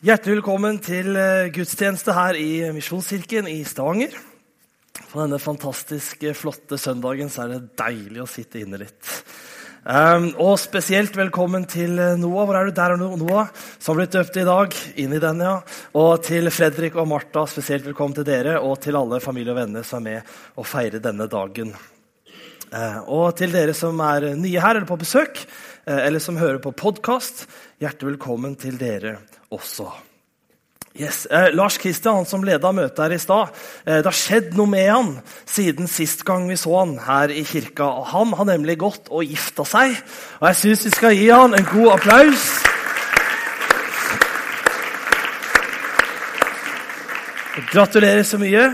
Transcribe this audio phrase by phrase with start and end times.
[0.00, 4.14] Hjertelig velkommen til eh, gudstjeneste her i Misjonskirken i Stavanger.
[5.10, 9.10] På denne fantastiske, flotte søndagen så er det deilig å sitte inne litt.
[9.84, 12.48] Um, og spesielt velkommen til eh, Noah.
[12.48, 12.74] Hvor er du?
[12.80, 14.80] Der er Noah, som har blitt døpt i dag.
[15.04, 15.58] Inn i den, ja.
[16.00, 18.56] Og til Fredrik og Martha, spesielt velkommen til dere.
[18.64, 21.76] Og til alle familie og venner som er med og feirer denne dagen.
[22.70, 25.42] Uh, og til dere som er nye her eller på besøk,
[25.88, 27.48] uh, eller som hører på podkast,
[27.82, 29.16] hjertelig velkommen til dere
[29.50, 29.90] også.
[30.98, 31.26] Yes.
[31.26, 33.54] Eh, Lars Kristian, han som leda møtet her i stad,
[33.86, 35.12] eh, det har skjedd noe med han
[35.46, 37.86] siden sist gang vi så han her i kirka.
[38.10, 39.94] Han har nemlig gått og gifta seg,
[40.40, 42.48] og jeg syns vi skal gi han en god applaus.
[47.70, 48.66] Gratulerer så mye.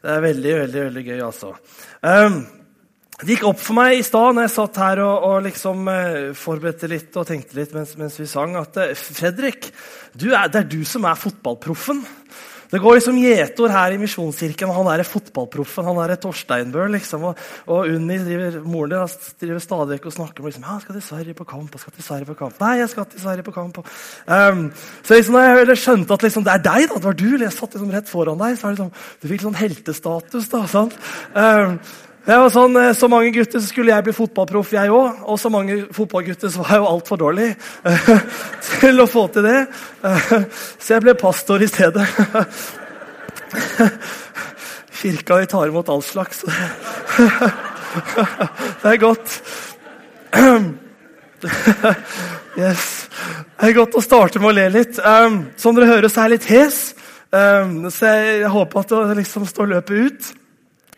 [0.00, 1.52] Det er veldig, veldig, veldig gøy, altså.
[2.00, 2.46] Um,
[3.22, 6.16] det gikk opp for meg i stad når jeg satt her og, og liksom eh,
[6.36, 9.70] forberedte litt og tenkte litt mens, mens vi sang, at eh, Fredrik,
[10.20, 12.04] er, det er du som er fotballproffen.
[12.66, 14.72] Det går liksom gjetord her i Misjonskirken.
[14.74, 15.86] Han er fotballproffen.
[15.86, 16.86] Han er Torsteinbø.
[16.96, 20.98] Liksom, og, og Unni, driver, moren din, driver stadig og snakker om liksom, ja, 'skal
[20.98, 22.60] til Sverige på kamp.' jeg skal til Sverige på kamp.
[22.60, 23.78] Nei, jeg skal til Sverige på kamp.
[24.26, 27.28] Um, så liksom, når jeg skjønte at liksom, det er deg, da, det var du,
[27.38, 30.48] jeg satt liksom rett foran deg, så er det liksom, du fikk sånn heltestatus.
[30.50, 30.98] da, sant?
[31.34, 31.78] Um,
[32.26, 35.22] jeg var sånn, eh, Så mange gutter så skulle jeg bli fotballproff, jeg òg.
[35.30, 37.56] Og så mange fotballgutter så var jeg jo altfor dårlig
[38.80, 39.60] til å få til det.
[40.78, 42.06] Så jeg ble pastor i stedet.
[44.96, 46.42] Kirka vi tar imot all slags.
[48.82, 49.40] Det er godt.
[52.56, 53.12] Yes.
[53.60, 54.96] Det er godt å starte med å le litt.
[55.60, 56.78] Som dere hører, så er jeg litt hes.
[57.92, 60.30] Så jeg håper at det liksom står løpet ut.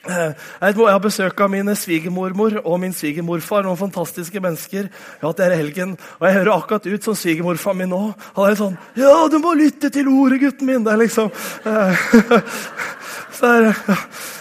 [0.06, 3.64] Jeg har besøk av min svigermormor og min svigermorfar.
[3.66, 4.88] Noen fantastiske mennesker.
[5.20, 8.14] Har hatt dere helgen, og jeg hører akkurat ut som svigermorfar min nå.
[8.36, 11.30] Han er sånn 'Ja, du må lytte til ordet, gutten min!' Det er liksom
[13.38, 13.74] Så jeg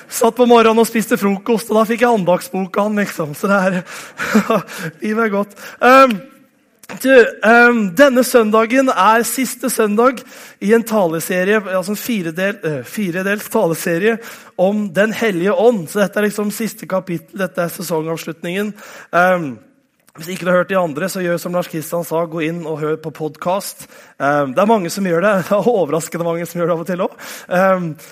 [0.09, 3.35] satt på morgenen og spiste frokost, og da fikk jeg andagsboka han, liksom.
[3.35, 3.83] Så det er
[5.03, 5.55] Livet er godt.
[5.81, 6.36] Um,
[6.87, 7.11] du,
[7.43, 10.21] um, denne søndagen er siste søndag
[10.63, 14.15] i en taleserie, altså en firedel, uh, firedels taleserie
[14.55, 15.89] om Den hellige ånd.
[15.91, 18.71] Så dette er liksom siste kapittel, dette er sesongavslutningen.
[19.11, 19.49] Um,
[20.15, 22.63] hvis ikke du har hørt de andre, så gjør som Lars Kristian sa, gå inn
[22.63, 23.83] og hør på podkast.
[24.15, 25.35] Um, det er mange som gjør det.
[25.43, 27.19] det er Overraskende mange som gjør det av og til òg.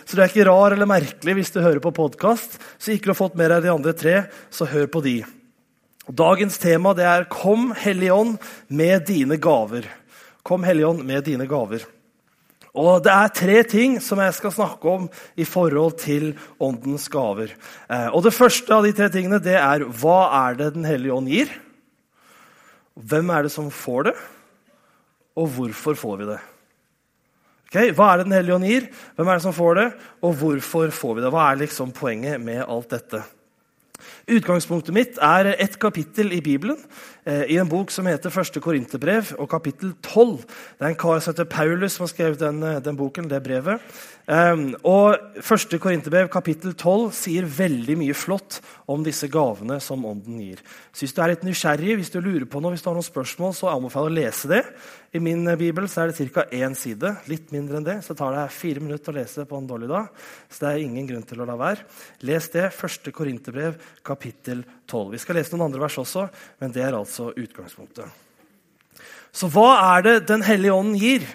[0.03, 2.59] Så det er ikke rar eller merkelig hvis du hører på podkast.
[2.75, 4.19] Så ikke du har fått mer av de andre tre,
[4.51, 5.17] så hør på de.
[6.05, 9.85] Dagens tema det er 'Kom, Hellige Ånd, med dine gaver'.
[10.43, 11.83] Kom, Hellige Ånd, med dine gaver.
[12.75, 17.49] Og Det er tre ting som jeg skal snakke om i forhold til Åndens gaver.
[17.89, 21.13] Eh, og Det første av de tre tingene det er hva er det Den hellige
[21.13, 21.49] ånd gir?
[22.95, 24.15] Hvem er det som får det?
[25.35, 26.39] Og hvorfor får vi det?
[27.71, 28.89] Okay, hva er det Den hellige ånd gir?
[29.15, 29.93] Hvem er det som får det?
[30.21, 31.31] Og hvorfor får vi det?
[31.31, 33.23] Hva er liksom poenget med alt dette?
[34.25, 36.79] Utgangspunktet mitt er et kapittel i Bibelen,
[37.25, 40.39] eh, i en bok som heter Første Korinterbrev, og kapittel 12.
[40.79, 43.43] Det er en kar som heter Paulus som har skrevet den, eh, den boken, det
[43.43, 43.79] brevet.
[44.27, 48.57] Um, og Første Korinterbrev kapittel 12 sier veldig mye flott
[48.89, 50.57] om disse gavene som Ånden gir.
[50.91, 53.05] Så Hvis du er litt nysgjerrig, hvis du lurer på noe, hvis du har noen
[53.05, 54.63] spørsmål, så anbefaler jeg å lese det.
[55.13, 56.41] I min eh, bibel er det ca.
[56.49, 57.17] én side.
[57.27, 58.03] Litt mindre enn det.
[58.03, 60.09] Så tar det fire minutter å lese på en dårlig dag.
[60.49, 61.85] Så det er ingen grunn til å la være.
[62.25, 62.73] Les det.
[62.73, 64.14] Første Korinterbrev kapittel
[64.87, 65.11] 12.
[65.13, 66.27] Vi skal lese noen andre vers også,
[66.61, 68.24] men det er altså utgangspunktet.
[69.35, 71.25] Så hva er det Den hellige ånden gir?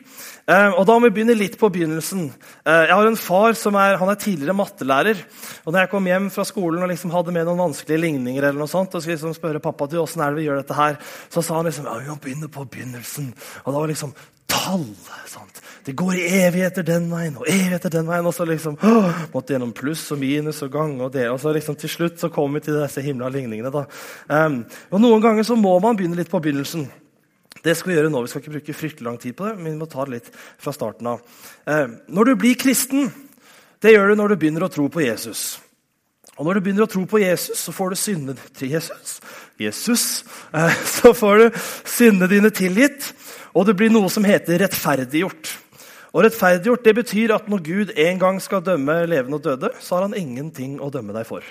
[0.51, 2.31] Eh, og Da må vi begynne litt på begynnelsen.
[2.65, 5.23] Eh, jeg har en far som er, han er tidligere mattelærer.
[5.65, 8.59] og når jeg kom hjem fra skolen og liksom hadde med noen vanskelige ligninger, eller
[8.59, 11.57] noe sånt, og skulle liksom spørre pappa er det vi gjør dette her, så sa
[11.57, 13.35] han liksom, ja, vi må begynne på begynnelsen.
[13.65, 14.15] Og da var liksom
[14.49, 14.87] tall.
[15.27, 15.61] sant?
[15.85, 18.27] Det går i evigheter den veien og evigheter den veien.
[18.27, 21.29] Og så liksom, å, måtte gjennom pluss og minus og gang og det.
[21.31, 23.71] Og så liksom til slutt så kom vi til disse himla ligningene.
[23.71, 23.87] da.
[24.29, 26.89] Um, og Noen ganger så må man begynne litt på begynnelsen.
[27.65, 28.23] Det skal Vi gjøre nå.
[28.25, 30.31] Vi skal ikke bruke fryktelig lang tid på det, men vi må ta det litt
[30.33, 31.21] fra starten av.
[31.67, 33.11] Eh, når du blir kristen,
[33.81, 35.61] det gjør du når du begynner å tro på Jesus.
[36.41, 39.19] Og Når du begynner å tro på Jesus, så får du syndene til Jesus.
[39.61, 40.25] Jesus,
[40.57, 43.13] eh, så får du syndene dine tilgitt,
[43.53, 45.57] og det blir noe som heter rettferdiggjort.
[46.11, 49.99] Og Rettferdiggjort det betyr at når Gud en gang skal dømme levende og døde, så
[49.99, 51.45] har han ingenting å dømme deg for.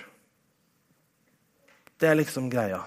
[1.99, 2.81] Det er liksom greia.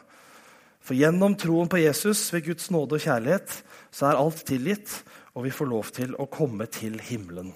[0.93, 3.55] For gjennom troen på Jesus ved Guds nåde og kjærlighet
[3.97, 4.91] så er alt tilgitt,
[5.33, 7.55] og vi får lov til å komme til himmelen.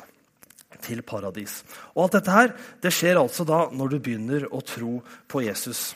[0.81, 1.59] Til paradis.
[1.93, 5.91] Og alt dette her, det skjer altså da når du begynner å tro på Jesus.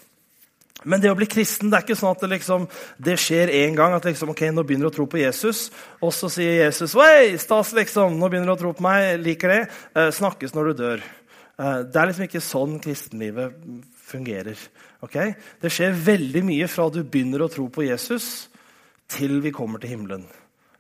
[0.85, 2.69] Men det å bli kristen det er ikke sånn at det, liksom,
[3.09, 3.97] det skjer én gang.
[3.97, 5.71] At liksom, ok, nå begynner du å tro på Jesus,
[6.05, 9.15] og så sier Jesus Oi, stas, liksom, nå begynner du å tro på meg.
[9.25, 9.63] Liker det.
[9.97, 11.09] Eh, snakkes når du dør.
[11.57, 13.57] Eh, det er liksom ikke sånn kristenlivet
[14.13, 14.69] fungerer.
[15.05, 15.35] Okay?
[15.61, 18.49] Det skjer veldig mye fra du begynner å tro på Jesus,
[19.11, 20.27] til vi kommer til himmelen.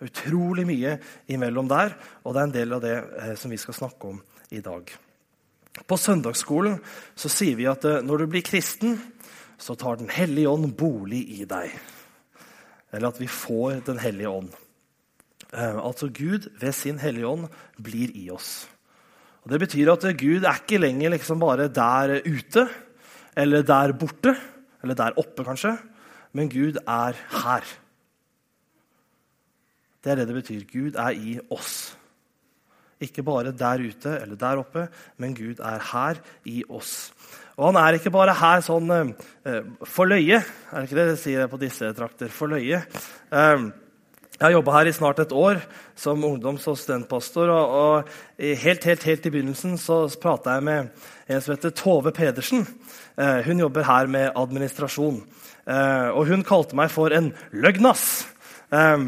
[0.00, 0.96] Utrolig mye
[1.32, 4.20] imellom der, og det er en del av det eh, som vi skal snakke om
[4.54, 4.88] i dag.
[5.86, 6.78] På søndagsskolen
[7.18, 8.98] så sier vi at eh, når du blir kristen,
[9.60, 11.74] så tar Den hellige ånd bolig i deg.
[12.92, 14.54] Eller at vi får Den hellige ånd.
[15.52, 18.68] Eh, altså Gud ved sin hellige ånd blir i oss.
[19.44, 22.68] Og Det betyr at Gud er ikke lenger liksom bare der ute
[23.36, 24.34] eller der borte.
[24.82, 25.76] Eller der oppe, kanskje.
[26.32, 27.64] Men Gud er her.
[30.00, 30.60] Det er det det betyr.
[30.70, 31.96] Gud er i oss.
[33.00, 37.12] Ikke bare der ute eller der oppe, men Gud er her i oss.
[37.56, 40.40] Og han er ikke bare her sånn eh, for løye.
[40.40, 42.32] Er det ikke det de sier på disse trakter?
[42.32, 42.80] For løye.
[43.32, 43.64] Eh,
[44.40, 45.58] jeg har jobba her i snart et år
[46.00, 47.50] som ungdoms- og studentpastor.
[47.52, 50.86] Og, og, helt, helt, helt i begynnelsen så prata jeg med
[51.28, 52.64] en som heter Tove Pedersen.
[53.20, 55.20] Eh, hun jobber her med administrasjon.
[55.68, 58.06] Eh, og hun kalte meg for en løgnas.
[58.72, 59.04] Eh,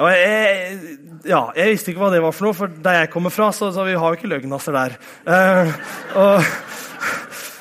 [0.00, 0.80] og jeg,
[1.28, 3.68] ja, jeg visste ikke hva det var for noe, for der jeg kommer fra, så,
[3.76, 4.96] så vi har jo ikke løgnasser der.
[5.28, 5.76] Eh,
[6.16, 6.48] og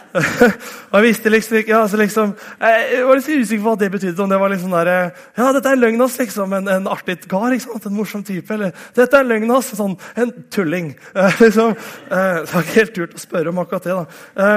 [0.09, 4.23] og jeg visste liksom ikke altså liksom, Jeg var litt usikker på hva det betydde.
[4.23, 4.91] Om det var liksom der,
[5.37, 7.53] ja, dette er løgnas, liksom, en, en artig kar.
[7.53, 8.53] En morsom type.
[8.55, 10.93] Eller dette er løgnas, sånn, en tulling.
[11.19, 11.73] Eh, liksom.
[11.73, 13.95] eh, det var ikke helt turt å spørre om akkurat det.
[13.97, 14.53] da.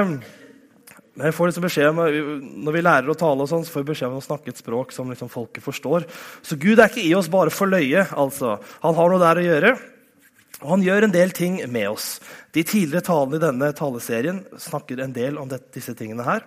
[1.13, 2.01] Men jeg får liksom beskjed om,
[2.65, 4.61] Når vi lærer å tale, og sånn, så får vi beskjed om å snakke et
[4.61, 6.07] språk som liksom folket forstår.
[6.45, 8.07] Så Gud er ikke i oss bare for løye.
[8.09, 8.57] altså.
[8.85, 9.73] Han har noe der å gjøre.
[10.63, 12.07] Og han gjør en del ting med oss.
[12.53, 16.21] De tidligere talene i denne taleserien snakker en del om dette, disse tingene.
[16.21, 16.43] her.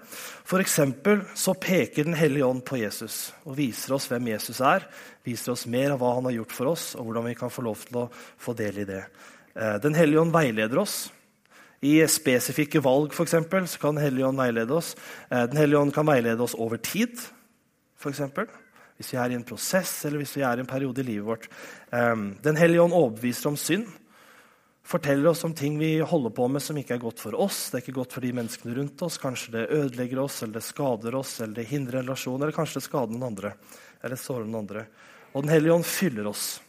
[0.47, 0.77] F.eks.
[1.35, 4.87] så peker Den hellige ånd på Jesus og viser oss hvem Jesus er.
[5.27, 7.67] Viser oss mer av hva han har gjort for oss, og hvordan vi kan få
[7.67, 9.03] lov til å få del i det.
[9.57, 11.11] Eh, Den hellige ånd veileder oss.
[11.83, 14.95] I spesifikke valg for eksempel, så kan Den hellige ånd veilede oss.
[15.29, 17.19] Eh, Den hellige ånd kan veilede oss over tid.
[18.07, 18.47] Eksempel.
[18.97, 21.27] hvis vi er i en prosess eller hvis vi er i en periode i livet
[21.27, 21.49] vårt.
[21.93, 23.89] Eh, Den hellige ånd overbeviser om synd
[24.87, 27.71] forteller oss om ting vi holder på med som ikke er godt for oss.
[27.71, 29.19] Det er ikke godt for de menneskene rundt oss.
[29.19, 32.81] Kanskje det ødelegger oss, eller det skader oss, eller det hindrer en relasjon, eller kanskje
[32.81, 33.57] det skader noen andre.
[34.05, 34.87] eller sårer noen andre.
[35.35, 36.61] Og Den hellige ånd fyller oss.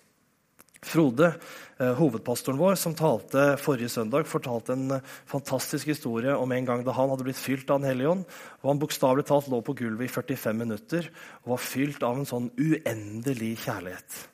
[0.82, 1.34] Frode,
[1.78, 6.84] eh, hovedpastoren vår, som talte forrige søndag, fortalte en eh, fantastisk historie om en gang
[6.86, 8.26] da han hadde blitt fylt av Den hellige ånd.
[8.64, 11.10] og Han bokstavelig talt lå på gulvet i 45 minutter
[11.44, 14.28] og var fylt av en sånn uendelig kjærlighet.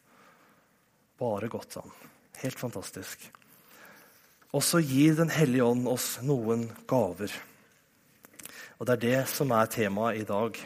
[1.19, 2.11] Bare godt, sa han.
[2.43, 3.42] Helt fantastisk.
[4.53, 7.31] Og så gir Den hellige ånd oss noen gaver.
[8.79, 10.57] Og Det er det som er temaet i dag.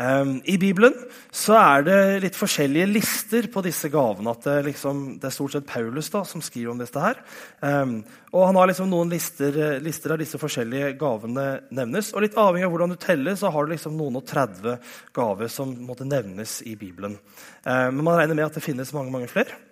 [0.00, 0.94] Um, I Bibelen
[1.34, 4.30] så er det litt forskjellige lister på disse gavene.
[4.30, 6.98] at Det, liksom, det er stort sett Paulus da, som skriver om dette.
[6.98, 7.20] her.
[7.60, 12.14] Um, og Han har liksom noen lister, lister, av disse forskjellige gavene nevnes.
[12.14, 14.78] Og litt avhengig av hvordan du teller, så har du liksom noen og 30
[15.12, 17.18] gaver som måtte nevnes i Bibelen.
[17.66, 19.69] Um, men man regner med at det finnes mange, mange flere.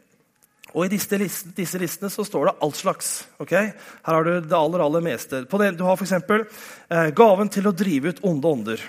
[0.75, 3.13] Og I disse, listene, disse listene så står det alt slags.
[3.41, 3.73] Okay?
[4.05, 5.43] Her har du det aller aller meste.
[5.49, 6.13] Det, du har f.eks.
[6.19, 8.85] Eh, gaven til å drive ut onde ånder.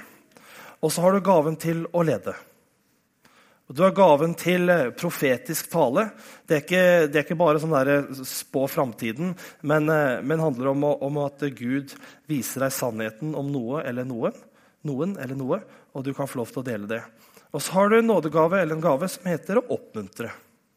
[0.84, 2.36] Og så har du gaven til å lede.
[3.70, 6.08] Og du har gaven til eh, profetisk tale.
[6.50, 10.42] Det er ikke, det er ikke bare sånn der, eh, spå framtiden, men, eh, men
[10.42, 11.94] handler om, om, at Gud
[12.30, 14.34] viser deg sannheten om noe eller noen.
[14.90, 15.62] Noen eller noe,
[15.94, 17.04] og du kan få lov til å dele det.
[17.54, 20.32] Og så har du en nådegave eller en gave som heter å oppmuntre.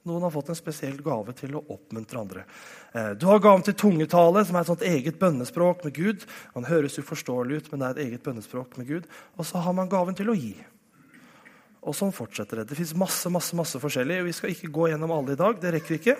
[0.08, 2.42] Noen har fått en spesiell gave til å oppmuntre andre.
[2.90, 6.26] Eh, du har gaven til tungetale, som er et sånt eget bønnespråk med Gud.
[6.56, 9.06] Man høres uforståelig ut, men det er et eget bønnespråk med Gud.
[9.38, 10.56] Og så har man gaven til å gi.
[11.86, 12.68] Og sånn fortsetter det.
[12.70, 14.24] Det fins masse masse, masse forskjellig.
[14.26, 15.62] Vi skal ikke gå gjennom alle i dag.
[15.62, 16.18] Det rekker vi ikke.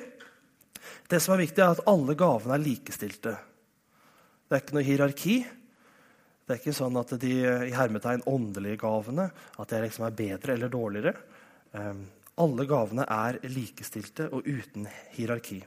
[1.11, 3.35] Det som er viktig, er at alle gavene er likestilte.
[4.47, 5.37] Det er ikke noe hierarki.
[6.43, 7.37] Det er ikke sånn at de
[7.67, 11.15] i hermetegn åndelige gavene at de liksom er bedre eller dårligere.
[12.41, 15.61] Alle gavene er likestilte og uten hierarki.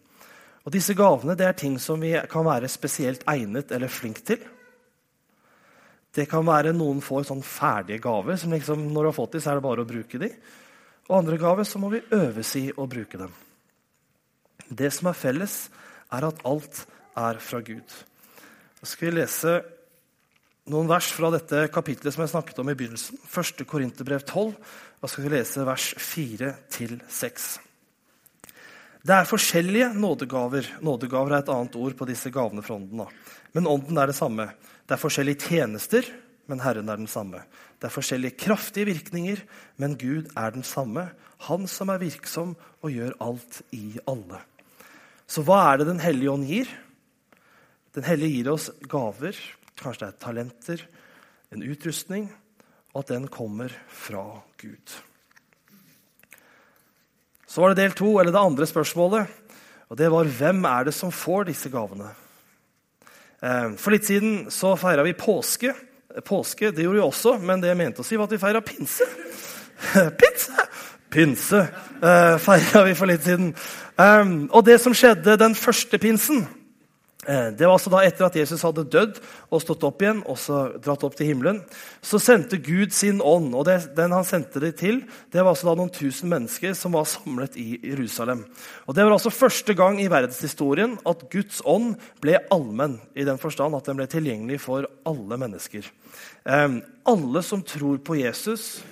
[0.66, 4.42] Og Disse gavene det er ting som vi kan være spesielt egnet eller flink til.
[6.16, 9.44] Det kan være noen får sånn ferdige gaver som liksom, når du har fått dem,
[9.44, 10.38] så er det bare å bruke dem.
[11.06, 13.34] Og andre gaver så må vi øves i å bruke dem.
[14.66, 15.68] Det som er felles,
[16.10, 16.86] er at alt
[17.20, 17.98] er fra Gud.
[18.80, 19.60] Så skal vi lese
[20.72, 23.20] noen vers fra dette kapitlet som jeg snakket om i begynnelsen.
[23.30, 23.66] 1.
[23.70, 24.56] Korinterbrev 12.
[25.02, 27.48] Da skal vi lese vers 4-6.
[29.06, 30.68] Det er forskjellige nådegaver.
[30.82, 33.04] Nådegaver er et annet ord på disse gavene fra ånden.
[33.54, 34.48] Men ånden er det samme.
[34.88, 36.06] Det er forskjellige tjenester.
[36.48, 37.40] men Herren er den samme.
[37.82, 39.40] Det er forskjellige kraftige virkninger,
[39.78, 41.10] men Gud er den samme.
[41.50, 44.42] Han som er virksom og gjør alt i alle.
[45.26, 46.70] Så hva er det Den hellige ånd gir?
[47.96, 49.34] Den hellige gir oss gaver.
[49.76, 50.86] Kanskje det er talenter,
[51.52, 52.30] en utrustning,
[52.96, 54.24] og at den kommer fra
[54.62, 54.94] Gud.
[57.46, 59.28] Så var det del to, eller det andre spørsmålet.
[59.92, 62.08] Og det var hvem er det som får disse gavene?
[63.44, 65.76] Eh, for litt siden så feira vi påske.
[66.26, 68.64] Påske det gjorde vi også, men det jeg mente å si, var at vi feira
[68.72, 69.08] pinse.
[70.16, 70.70] pinse!
[71.16, 71.62] Pinse
[72.02, 73.52] uh, feira vi for litt siden.
[73.96, 76.42] Um, og det som skjedde den første pinsen,
[77.26, 79.18] det var altså da etter at Jesus hadde dødd
[79.50, 81.62] og stått opp igjen og så dratt opp til himmelen,
[82.06, 83.50] så sendte Gud sin ånd.
[83.58, 85.02] Og det, den han sendte det til,
[85.34, 88.44] det var altså da noen tusen mennesker som var samlet i Jerusalem.
[88.86, 93.42] Og Det var altså første gang i verdenshistorien at Guds ånd ble allmenn, i den
[93.42, 95.88] forstand at den ble tilgjengelig for alle mennesker.
[96.46, 98.84] Um, alle som tror på Jesus,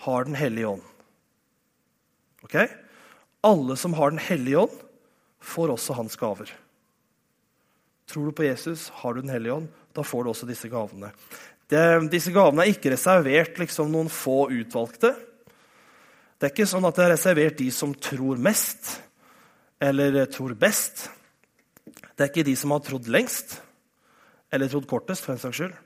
[0.00, 0.82] har Den hellige ånd.
[2.42, 2.56] Ok?
[3.44, 4.78] Alle som har Den hellige ånd,
[5.40, 6.50] får også hans gaver.
[8.10, 11.12] Tror du på Jesus, har du Den hellige ånd, da får du også disse gavene.
[11.70, 15.12] Det, disse gavene er ikke reservert liksom, noen få utvalgte.
[16.40, 18.96] Det er ikke sånn at det er reservert de som tror mest,
[19.78, 21.06] eller tror best.
[21.86, 23.60] Det er ikke de som har trodd lengst,
[24.50, 25.24] eller trodd kortest.
[25.24, 25.76] for en saks skyld.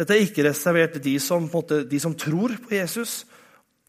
[0.00, 3.22] Dette er ikke reservert de som, måte, de som tror på Jesus,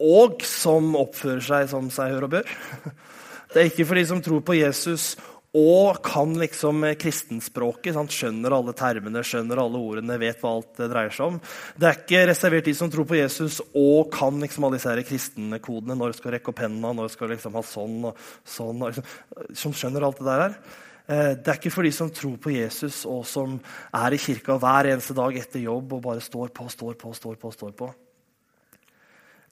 [0.03, 2.53] og som oppfører seg som seg hør og bør.
[3.53, 5.13] Det er ikke for de som tror på Jesus
[5.53, 7.93] og kan liksom kristenspråket.
[7.93, 8.13] Sant?
[8.13, 11.41] Skjønner alle termene, skjønner alle ordene, vet hva alt det dreier seg om.
[11.77, 15.97] Det er ikke reservert de som tror på Jesus og kan liksom alle disse kristenkodene.
[15.99, 18.81] Når skal rekke opp hendene, når skal liksom ha sånn og sånn.
[18.81, 20.57] Og liksom, som skjønner alt det der her.
[21.05, 23.59] Eh, det er ikke for de som tror på Jesus og som
[23.99, 27.37] er i kirka hver eneste dag etter jobb og bare står på, står på, står
[27.37, 27.53] på.
[27.53, 27.91] står på.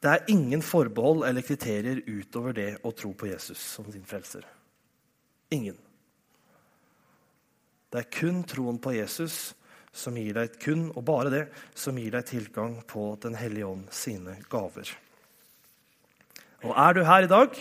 [0.01, 4.49] Det er ingen forbehold eller kriterier utover det å tro på Jesus som sin frelser.
[5.53, 5.77] Ingen.
[7.91, 9.51] Det er kun troen på Jesus
[9.91, 11.41] som gir deg kun og bare det
[11.75, 14.87] som gir deg tilgang på Den hellige ånd sine gaver.
[16.63, 17.57] Og Er du her i dag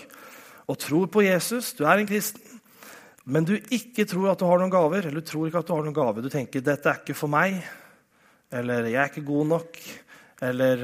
[0.70, 2.60] og tror på Jesus, du er en kristen,
[3.24, 5.74] men du ikke tror at du har noen gaver, eller du tror ikke at du
[5.74, 7.58] har noen gaver, du tenker 'dette er ikke for meg',
[8.52, 9.80] eller 'jeg er ikke god nok',
[10.42, 10.76] eller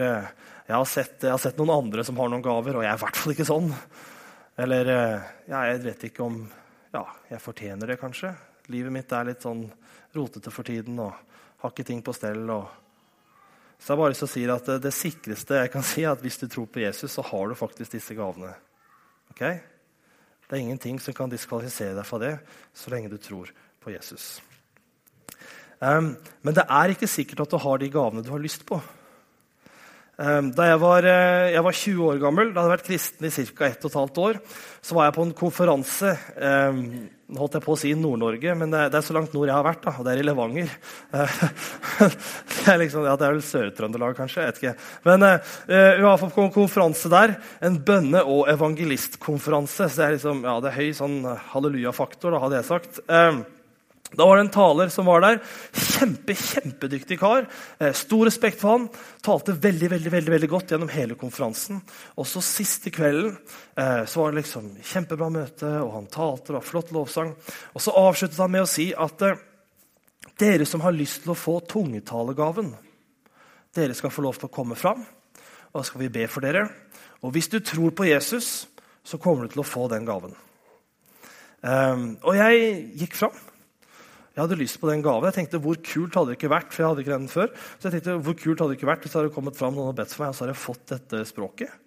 [0.66, 2.98] jeg har, sett, jeg har, sett, noen andre som har noen gaver, og jeg er
[2.98, 3.74] i hvert fall ikke sånn.
[4.58, 4.90] Eller
[5.46, 6.50] jeg vet ikke om
[6.92, 8.34] Ja, jeg fortjener det kanskje.
[8.72, 9.66] Livet mitt er litt sånn
[10.16, 11.14] rotete for tiden og
[11.62, 12.42] har ikke ting på stell.
[12.50, 12.66] Og...
[13.78, 16.40] Så jeg bare så sier at det, det, sikreste jeg kan si, er at hvis
[16.42, 18.52] du tror på Jesus, så har du faktisk disse gavene.
[19.34, 19.44] Ok?
[20.46, 22.34] Det er ingenting som kan diskvalifisere deg fra det,
[22.76, 23.50] så lenge du tror
[23.82, 24.36] på Jesus.
[25.80, 26.14] Um,
[26.46, 28.78] men det er ikke sikkert at du har de gavene du har lyst på.
[30.16, 33.26] Ehm, da jeg var, eh, jeg var, 20 år gammel, da hadde jeg vært kristen
[33.28, 33.68] i ca.
[33.68, 34.40] 1 12 år,
[34.80, 36.78] så var jeg på en konferanse eh,
[37.34, 39.56] holdt jeg på å si Nord-Norge, men det er, det er, så langt nord jeg
[39.56, 39.82] har vært.
[39.82, 40.70] Da, og det er i Levanger.
[42.54, 44.44] det er liksom, ja, det er vel Sør-Trøndelag, kanskje.
[44.44, 44.74] jeg vet ikke.
[45.08, 47.34] Men uh, vi var på en konferanse der.
[47.66, 49.90] En bønne- og evangelistkonferanse.
[49.90, 51.18] Så det er liksom, ja, det er høy sånn
[51.50, 53.02] hallelujafaktor, hadde jeg sagt.
[53.10, 53.42] Uh,
[54.14, 55.40] da var det en taler som var der.
[55.74, 57.48] Kjempe, Kjempedyktig kar.
[57.78, 58.86] Eh, stor respekt for han.
[59.24, 61.80] Talte veldig veldig, veldig, veldig godt gjennom hele konferansen.
[62.14, 66.52] Og så siste kvelden eh, så var det liksom kjempebra møte, og han talte.
[66.52, 67.34] det var flott lovsang.
[67.74, 69.42] Og så avsluttet han med å si at eh,
[70.38, 72.70] dere som har lyst til å få tungetalegaven,
[73.76, 75.02] dere skal få lov til å komme fram,
[75.72, 76.68] og da skal vi be for dere.
[77.24, 78.68] Og hvis du tror på Jesus,
[79.04, 80.32] så kommer du til å få den gaven.
[81.66, 83.36] Um, og jeg gikk fram.
[84.36, 85.24] Jeg hadde lyst på den gaven.
[85.30, 87.48] Jeg tenkte, Hvor kult hadde det ikke vært for jeg hadde ikke den før,
[87.80, 89.94] så jeg tenkte, hvor kult hadde det ikke vært hvis det hadde kommet fram noen
[89.94, 91.78] og bedt for meg, og så hadde jeg fått dette språket.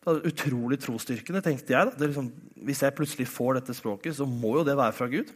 [0.00, 1.90] Det hadde Utrolig trosstyrkende, tenkte jeg.
[2.00, 2.28] Liksom,
[2.64, 5.32] hvis jeg plutselig får dette språket, så må jo det være fra Gud.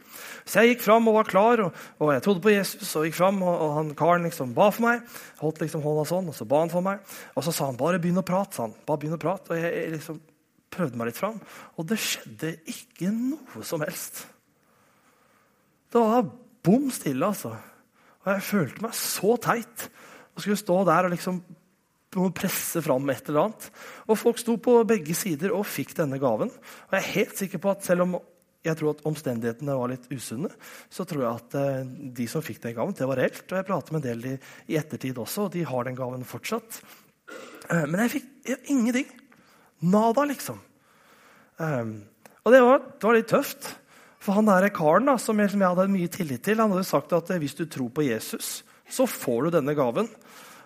[0.47, 2.95] Så jeg gikk fram og var klar, og, og jeg trodde på Jesus.
[2.95, 5.03] og gikk frem, og, og han karen liksom ba for meg.
[5.43, 7.03] Holdt liksom hånda sånn, og så ba han for meg.
[7.35, 8.55] Og så sa han bare begynn å prate.
[8.55, 8.73] sa han.
[8.87, 9.51] Bare begynn å prate.
[9.51, 10.23] Og jeg, jeg liksom
[10.73, 11.37] prøvde meg litt fram,
[11.75, 14.23] og det skjedde ikke noe som helst.
[15.93, 16.25] Det var
[16.65, 17.53] bom stille, altså.
[18.25, 19.87] Og jeg følte meg så teit
[20.35, 21.41] å skulle stå der og liksom
[22.35, 23.67] presse fram et eller annet.
[24.07, 26.51] Og folk sto på begge sider og fikk denne gaven.
[26.87, 28.17] Og jeg er helt sikker på at selv om
[28.65, 30.49] jeg tror at omstendighetene var litt usunne,
[30.89, 33.43] så tror jeg at eh, de som fikk den gaven, det var reelt.
[33.45, 36.79] Og jeg prater med en del i, ettertid også, og de har den gaven fortsatt.
[37.69, 39.11] Eh, men jeg fikk ingenting.
[39.85, 40.57] Nada, liksom.
[41.61, 41.97] Um,
[42.41, 43.69] og det var, det var litt tøft.
[44.25, 46.87] For han der karen da, som jeg, som jeg hadde mye tillit til, han hadde
[46.87, 50.09] sagt at eh, hvis du tror på Jesus, så får du denne gaven.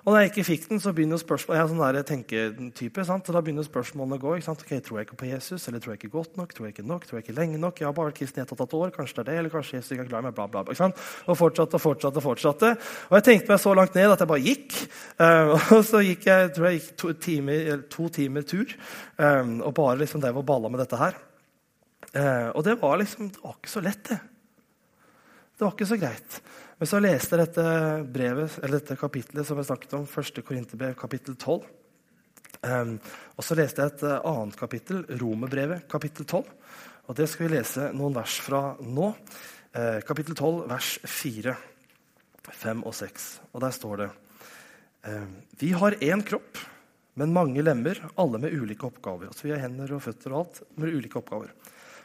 [0.05, 3.27] Og når jeg ikke fikk den, så begynner spørsmål, jeg er sånn der tenketype, sant?
[3.27, 4.37] så da begynner spørsmålene å gå.
[4.37, 4.63] ikke sant?
[4.63, 5.67] Ok, Tror jeg ikke på Jesus?
[5.67, 6.55] Eller tror jeg ikke godt nok?
[6.55, 7.05] Tror jeg ikke nok?
[7.05, 7.81] Tror jeg ikke lenge nok?
[7.81, 8.95] Jeg har bare vært kristen i ett og et år.
[8.95, 10.37] Kanskje det er det, eller kanskje Jesus ikke er glad i meg?
[10.39, 10.73] Bla, bla, bla.
[10.73, 11.05] ikke sant?
[11.27, 12.23] Og fortsatte og fortsatte.
[12.23, 12.73] Og fortsatte.
[13.11, 14.77] Og jeg tenkte meg så langt ned at jeg bare gikk.
[15.19, 18.77] Uh, og så gikk jeg tror jeg gikk to timer, to timer tur
[19.19, 21.25] um, og bare liksom drev og balla med dette her.
[22.15, 24.19] Uh, og det var liksom, det var ikke så lett, det.
[25.59, 26.39] Det var ikke så greit.
[26.79, 27.63] Men så leste jeg dette
[28.15, 30.41] brevet, eller dette kapittelet som jeg snakket om, 1.
[30.47, 31.65] Korinterbrev, kapittel 12.
[32.63, 32.93] Um,
[33.35, 36.45] og så leste jeg et uh, annet kapittel, Romerbrevet, kapittel 12.
[37.09, 39.09] Og det skal vi lese noen vers fra nå.
[39.75, 41.55] Uh, kapittel 12, vers 4,
[42.49, 43.27] 5 og 6.
[43.51, 44.09] Og der står det
[45.07, 45.27] uh,
[45.59, 46.63] Vi har én kropp,
[47.19, 49.27] men mange lemmer, alle med ulike oppgaver.
[49.33, 51.51] Altså Vi har hender og føtter og alt med ulike oppgaver.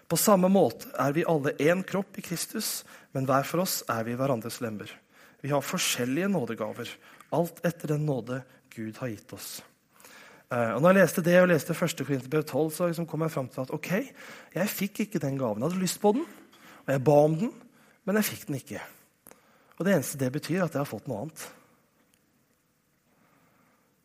[0.09, 2.83] På samme måte er vi alle én kropp i Kristus,
[3.17, 4.91] men hver for oss er vi hverandres lemmer.
[5.41, 6.91] Vi har forskjellige nådegaver,
[7.35, 8.43] alt etter den nåde
[8.75, 9.63] Gud har gitt oss.
[10.53, 12.05] Eh, og når jeg leste det og leste 1.
[12.05, 13.91] Korinterbrev 12, så liksom kom jeg fram til at ok,
[14.55, 15.63] jeg fikk ikke den gaven.
[15.63, 16.27] Jeg hadde lyst på den,
[16.85, 17.53] og jeg ba om den,
[18.05, 18.83] men jeg fikk den ikke.
[19.79, 21.47] Og det eneste det betyr, er at jeg har fått noe annet.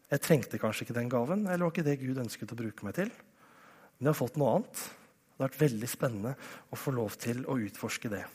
[0.09, 2.95] Jeg trengte kanskje ikke den gaven, eller var ikke det Gud ønsket å bruke meg
[2.97, 3.11] til.
[3.99, 4.87] Men jeg har fått noe annet.
[5.39, 6.31] Det har vært veldig spennende
[6.67, 8.25] å få lov til å utforske det.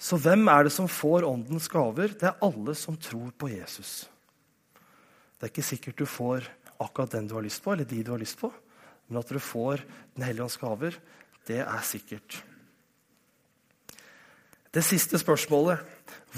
[0.00, 2.14] Så hvem er det som får åndens gaver?
[2.16, 4.06] Det er alle som tror på Jesus.
[5.36, 6.48] Det er ikke sikkert du får
[6.80, 8.48] akkurat den du har lyst på, eller de du har lyst på.
[9.04, 9.84] Men at du får
[10.16, 10.96] Den hellige ånds gaver,
[11.46, 12.38] det er sikkert.
[14.72, 15.80] Det siste spørsmålet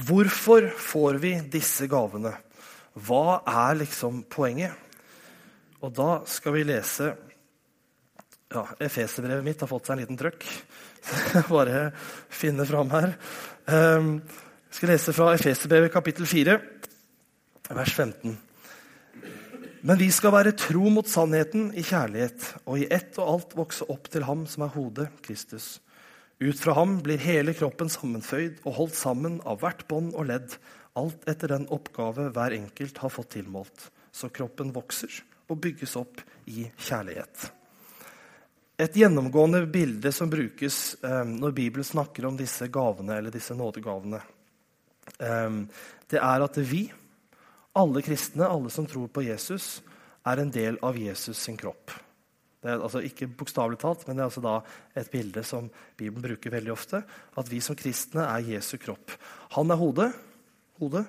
[0.03, 2.35] hvorfor får vi disse gavene?
[2.95, 4.75] Hva er liksom poenget?
[5.79, 7.13] Og da skal vi lese
[8.55, 10.47] ja, Efeserbrevet mitt har fått seg en liten trøkk.
[11.51, 11.91] Bare
[12.33, 13.15] finne fram her.
[13.71, 14.17] Ehm,
[14.71, 16.59] jeg skal lese fra Efeserbrevet kapittel 4,
[17.71, 18.37] vers 15.
[19.85, 23.85] Men vi skal være tro mot sannheten i kjærlighet og i ett og alt vokse
[23.93, 25.75] opp til ham som er hodet, Kristus.
[26.41, 30.57] Ut fra ham blir hele kroppen sammenføyd og holdt sammen av hvert bånd og ledd,
[30.97, 35.21] alt etter den oppgave hver enkelt har fått tilmålt, så kroppen vokser
[35.53, 37.51] og bygges opp i kjærlighet.
[38.81, 44.19] Et gjennomgående bilde som brukes eh, når Bibelen snakker om disse gavene, eller disse nådegavene,
[45.19, 45.59] eh,
[46.11, 46.89] det er at vi,
[47.79, 49.79] alle kristne, alle som tror på Jesus,
[50.27, 51.93] er en del av Jesus sin kropp.
[52.65, 54.55] Det er altså Ikke bokstavelig talt, men det er altså da
[54.97, 55.67] et bilde som
[55.99, 57.03] Bibelen bruker veldig ofte.
[57.37, 59.13] At vi som kristne er Jesu kropp.
[59.53, 60.09] Han er hodet,
[60.81, 61.05] hodet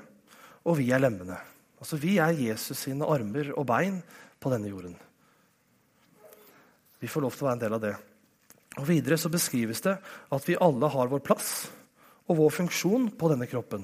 [0.65, 1.37] og vi er lemmene.
[1.79, 4.01] Altså Vi er Jesus sine armer og bein
[4.41, 4.97] på denne jorden.
[7.05, 7.93] Vi får lov til å være en del av det.
[8.81, 9.93] Og Videre så beskrives det
[10.33, 11.49] at vi alle har vår plass
[12.25, 13.83] og vår funksjon på denne kroppen.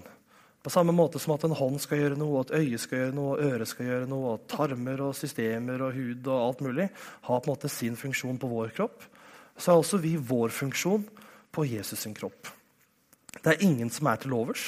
[0.62, 3.36] På samme måte som at en hånd skal gjøre noe, at øyet skal gjøre noe,
[3.46, 6.88] øret skal gjøre noe, at tarmer og systemer og hud og alt mulig
[7.28, 9.06] har på en måte sin funksjon på vår kropp,
[9.54, 11.06] så har også vi vår funksjon
[11.54, 12.50] på Jesus sin kropp.
[13.38, 14.66] Det er ingen som er til overs.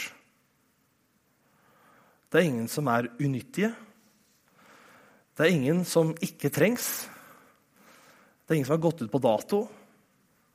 [2.30, 3.74] Det er ingen som er unyttige.
[5.34, 7.10] Det er ingen som ikke trengs.
[8.44, 9.62] Det er ingen som har gått ut på dato.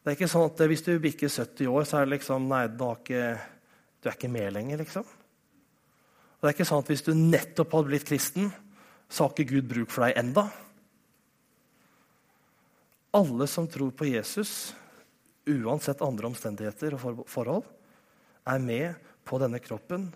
[0.03, 2.67] Det er ikke sånn at Hvis du bikker 70 år, så er det liksom Nei,
[2.69, 3.23] du, ikke,
[4.01, 5.05] du er ikke med lenger, liksom.
[5.05, 8.53] Og det er ikke sånn at Hvis du nettopp hadde blitt kristen,
[9.09, 10.45] så har ikke Gud bruk for deg enda.
[13.17, 14.75] Alle som tror på Jesus,
[15.49, 17.65] uansett andre omstendigheter og forhold,
[18.49, 20.11] er med på denne kroppen,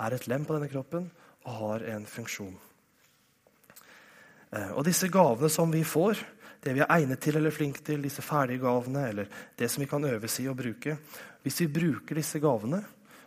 [0.00, 1.10] er et lem på denne kroppen
[1.44, 2.56] og har en funksjon.
[4.56, 6.24] Eh, og disse gavene som vi får,
[6.60, 9.88] det vi er egnet til eller flink til, disse ferdige gavene, eller det som vi
[9.88, 10.98] kan øves i å bruke
[11.40, 12.82] Hvis vi bruker disse gavene,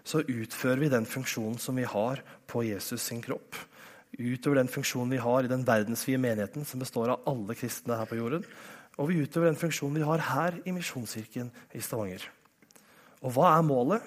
[0.06, 3.56] så utfører vi den funksjonen som vi har på Jesus sin kropp.
[4.14, 8.06] Utover den funksjonen vi har i den verdensvide menigheten, som består av alle kristne her
[8.06, 8.44] på jorden.
[9.02, 12.28] Og vi utøver den funksjonen vi har her i Misjonskirken i Stavanger.
[13.24, 14.04] Og hva er målet?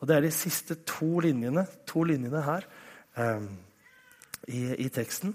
[0.00, 2.66] Og Det er de siste to linjene, to linjene her
[3.16, 3.48] um,
[4.44, 5.32] i, i teksten.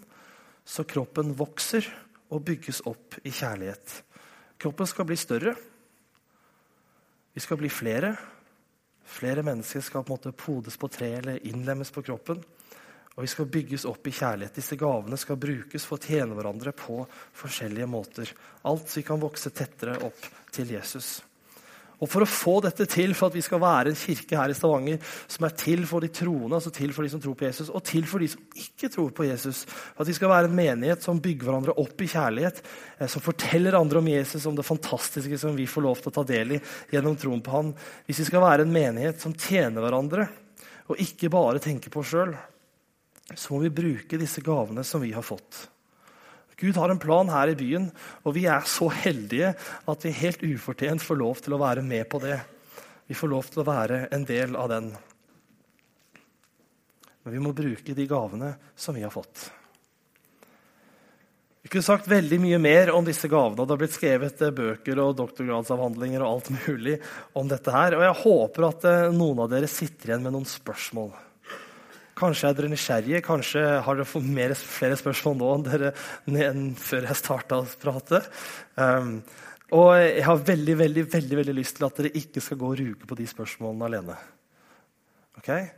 [0.61, 1.87] Så kroppen vokser
[2.29, 3.95] og bygges opp i kjærlighet.
[4.59, 5.55] Kroppen skal bli større.
[7.33, 8.13] Vi skal bli flere.
[9.09, 12.41] Flere mennesker skal på en måte podes på tre eller innlemmes på kroppen.
[13.15, 14.59] Og vi skal bygges opp i kjærlighet.
[14.61, 17.01] Disse gavene skal brukes for å tjene hverandre på
[17.41, 18.31] forskjellige måter.
[18.69, 21.17] Alt så vi kan vokse tettere opp til Jesus.
[21.99, 24.55] Og For å få dette til, for at vi skal være en kirke her i
[24.55, 27.71] Stavanger som er til for de troende, altså til for de som tror på Jesus,
[27.75, 29.65] og til for de som ikke tror på Jesus,
[29.99, 32.61] at vi skal være en menighet som bygger hverandre opp i kjærlighet,
[32.99, 36.15] eh, som forteller andre om Jesus, om det fantastiske som vi får lov til å
[36.19, 36.61] ta del i
[36.93, 37.73] gjennom troen på han,
[38.07, 40.29] Hvis vi skal være en menighet som tjener hverandre,
[40.89, 42.31] og ikke bare tenker på oss sjøl,
[43.35, 45.67] så må vi bruke disse gavene som vi har fått.
[46.59, 47.89] Gud har en plan her i byen,
[48.27, 49.53] og vi er så heldige
[49.89, 52.39] at vi helt ufortjent får lov til å være med på det.
[53.07, 54.91] Vi får lov til å være en del av den.
[57.23, 59.47] Men vi må bruke de gavene som vi har fått.
[61.61, 63.61] Vi kunne sagt veldig mye mer om disse gavene.
[63.61, 66.95] Det har blitt skrevet eh, bøker og doktorgradsavhandlinger og alt mulig
[67.37, 67.97] om dette her.
[67.97, 71.11] Og jeg håper at eh, noen av dere sitter igjen med noen spørsmål.
[72.19, 75.91] Kanskje er dere nysgjerrige, kanskje har dere fått mer, flere spørsmål nå enn, dere,
[76.49, 78.19] enn før jeg starta å prate.
[78.75, 79.21] Um,
[79.71, 82.79] og jeg har veldig veldig, veldig, veldig lyst til at dere ikke skal gå og
[82.81, 84.17] ruge på de spørsmålene alene.
[85.39, 85.69] Okay?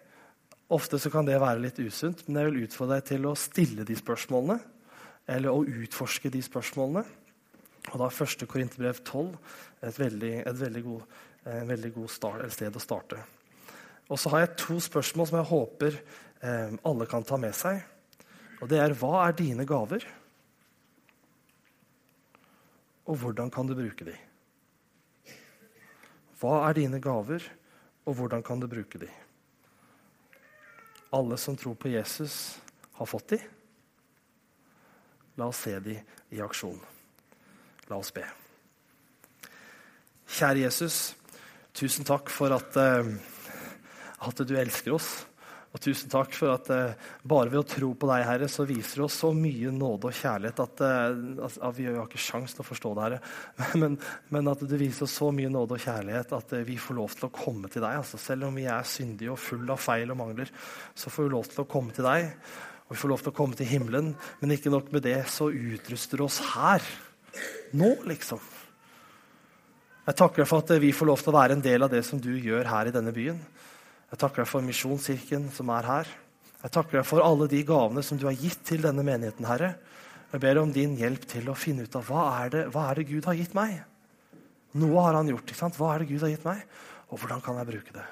[0.72, 3.86] Ofte så kan det være litt usunt, men jeg vil utfordre deg til å stille
[3.86, 4.58] de spørsmålene.
[5.30, 7.04] Eller å utforske de spørsmålene.
[7.92, 8.48] Og da er 1.
[8.50, 9.30] Korinterbrev 12
[9.90, 11.22] et veldig, et veldig god,
[11.70, 13.22] veldig god start, sted å starte.
[14.12, 16.00] Og så har jeg to spørsmål som jeg håper
[16.42, 17.82] alle kan ta med seg.
[18.62, 20.06] Og det er hva er dine gaver?
[23.10, 24.20] Og hvordan kan du bruke dem?
[26.42, 27.44] Hva er dine gaver,
[28.06, 29.14] og hvordan kan du bruke dem?
[31.14, 32.58] Alle som tror på Jesus,
[32.98, 33.44] har fått dem.
[35.38, 36.02] La oss se dem
[36.34, 36.80] i aksjon.
[37.90, 38.24] La oss be.
[40.32, 40.98] Kjære Jesus,
[41.76, 43.12] tusen takk for at eh,
[44.22, 45.10] at du elsker oss.
[45.72, 49.00] Og tusen takk for at eh, bare ved å tro på deg, Herre, så viser
[49.00, 52.52] du oss så mye nåde og kjærlighet at, eh, at, at vi har ikke sjans
[52.58, 53.22] til å forstå det, Herre.
[53.82, 53.96] Men,
[54.34, 57.16] men, at du viser oss så mye nåde og kjærlighet at eh, vi får lov
[57.16, 58.02] til å komme til deg.
[58.02, 60.52] Altså, selv om vi er syndige og fulle av feil og mangler,
[60.92, 62.28] så får vi lov til å komme til deg.
[62.84, 64.12] Og vi får lov til å komme til himmelen.
[64.42, 66.84] Men ikke nok med det, så utruster du oss her.
[67.80, 68.44] Nå, liksom.
[70.04, 72.04] Jeg takker deg for at vi får lov til å være en del av det
[72.04, 73.40] som du gjør her i denne byen.
[74.12, 76.10] Jeg takker deg for misjonskirken som er her.
[76.62, 79.76] Jeg takker deg for alle de gavene som du har gitt til denne menigheten, Herre.
[80.32, 83.00] Jeg ber om din hjelp til å finne ut av hva er det, hva er
[83.00, 83.80] det Gud har gitt meg.
[84.80, 85.48] Noe har han gjort.
[85.48, 85.80] ikke sant?
[85.80, 86.66] Hva er det Gud har gitt meg,
[87.10, 88.04] og hvordan kan jeg bruke det?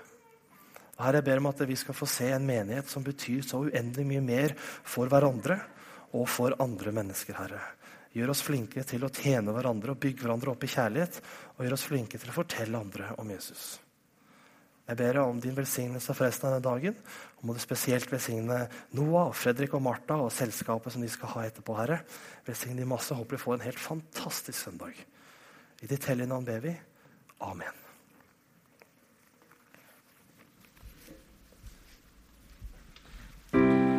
[0.98, 3.62] Og Herre, Jeg ber om at vi skal få se en menighet som betyr så
[3.64, 5.60] uendelig mye mer for hverandre
[6.12, 7.62] og for andre mennesker, Herre.
[8.16, 11.22] Gjør oss flinke til å tjene hverandre og bygge hverandre opp i kjærlighet.
[11.56, 13.78] Og gjør oss flinke til å fortelle andre om Jesus.
[14.90, 16.96] Jeg ber deg om din velsignelse for resten av denne dagen.
[17.38, 18.64] Og må du spesielt velsigne
[18.98, 21.76] Noah, Fredrik og Martha og selskapet som de skal ha etterpå.
[21.78, 22.00] Herre.
[22.48, 23.14] Velsign de masse.
[23.14, 24.98] Håper de får en helt fantastisk søndag.
[25.86, 26.74] I ditt hellige navn ber vi.
[27.46, 27.89] Amen.